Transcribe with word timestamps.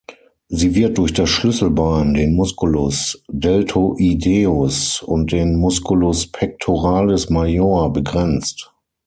Sie 0.47 0.73
wird 0.73 0.97
durch 0.97 1.13
das 1.13 1.29
Schlüsselbein, 1.29 2.15
den 2.15 2.33
Musculus 2.35 3.23
deltoideus 3.29 4.99
und 5.03 5.31
den 5.31 5.55
Musculus 5.59 6.25
pectoralis 6.31 7.29
major 7.29 7.93
begrenzt. 7.93 8.73